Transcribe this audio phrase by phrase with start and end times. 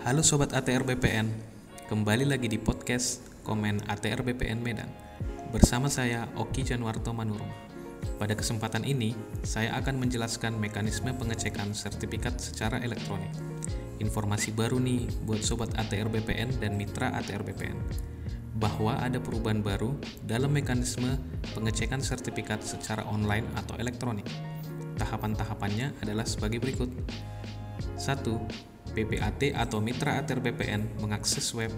[0.00, 1.28] Halo Sobat ATR BPN,
[1.92, 4.88] kembali lagi di podcast Komen ATR BPN Medan
[5.52, 7.52] Bersama saya Oki Januarto Manurung
[8.16, 9.12] Pada kesempatan ini,
[9.44, 13.28] saya akan menjelaskan mekanisme pengecekan sertifikat secara elektronik
[14.00, 17.76] Informasi baru nih buat Sobat ATR BPN dan mitra ATR BPN
[18.56, 19.92] bahwa ada perubahan baru
[20.24, 21.20] dalam mekanisme
[21.52, 24.28] pengecekan sertifikat secara online atau elektronik.
[25.00, 26.92] Tahapan-tahapannya adalah sebagai berikut.
[27.96, 28.69] 1.
[28.92, 31.70] PPAT atau Mitra ATR BPN mengakses web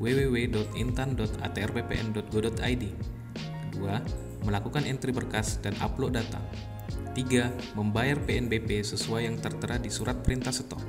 [0.00, 2.84] www.intan.atrbpn.go.id.
[3.70, 4.02] Kedua,
[4.46, 6.40] melakukan entry berkas dan upload data.
[7.12, 7.76] 3.
[7.76, 10.80] Membayar PNBP sesuai yang tertera di surat perintah setor.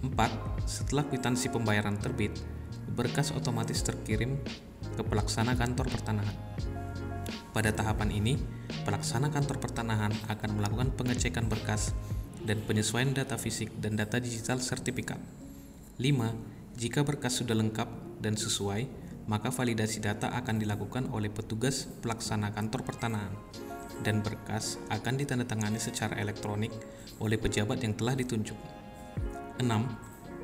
[0.00, 0.64] 4.
[0.64, 2.40] Setelah kwitansi pembayaran terbit,
[2.94, 4.38] berkas otomatis terkirim
[4.96, 6.36] ke pelaksana kantor pertanahan.
[7.50, 8.38] Pada tahapan ini,
[8.86, 11.90] pelaksana kantor pertanahan akan melakukan pengecekan berkas
[12.44, 15.20] dan penyesuaian data fisik dan data digital sertifikat.
[16.00, 16.80] 5.
[16.80, 17.88] Jika berkas sudah lengkap
[18.24, 18.88] dan sesuai,
[19.28, 23.34] maka validasi data akan dilakukan oleh petugas pelaksana kantor pertanahan
[24.00, 26.72] dan berkas akan ditandatangani secara elektronik
[27.20, 28.56] oleh pejabat yang telah ditunjuk.
[29.60, 29.68] 6.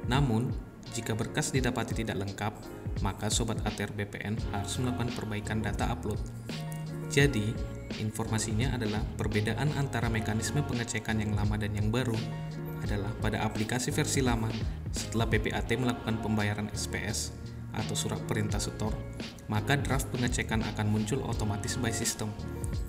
[0.07, 0.53] Namun,
[0.93, 2.53] jika berkas didapati tidak lengkap,
[3.01, 6.21] maka Sobat ATR BPN harus melakukan perbaikan data upload.
[7.09, 12.17] Jadi, Informasinya adalah perbedaan antara mekanisme pengecekan yang lama dan yang baru
[12.85, 14.53] adalah pada aplikasi versi lama
[14.93, 17.33] setelah PPAT melakukan pembayaran SPS
[17.77, 18.93] atau surat perintah setor,
[19.53, 22.33] maka draft pengecekan akan muncul otomatis by system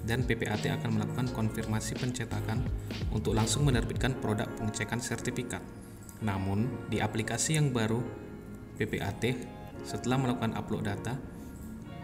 [0.08, 2.63] dan PPAT akan melakukan konfirmasi pencetakan
[3.11, 5.59] untuk langsung menerbitkan produk pengecekan sertifikat.
[6.23, 8.00] Namun, di aplikasi yang baru
[8.80, 9.35] PPAT
[9.83, 11.19] setelah melakukan upload data,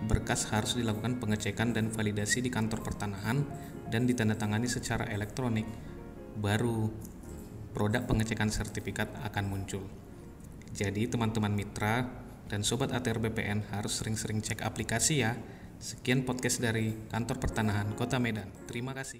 [0.07, 3.43] berkas harus dilakukan pengecekan dan validasi di kantor pertanahan
[3.89, 5.67] dan ditandatangani secara elektronik,
[6.39, 6.89] baru
[7.73, 9.85] produk pengecekan sertifikat akan muncul.
[10.73, 12.09] Jadi teman-teman mitra
[12.49, 15.37] dan sobat ATR BPN harus sering-sering cek aplikasi ya.
[15.77, 18.47] Sekian podcast dari Kantor Pertanahan Kota Medan.
[18.65, 19.19] Terima kasih.